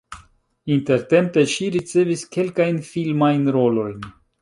Intertempe 0.75 1.45
ŝi 1.53 1.69
ricevis 1.77 2.25
kelkajn 2.37 2.83
filmajn 2.91 3.49
rolojn. 3.59 3.99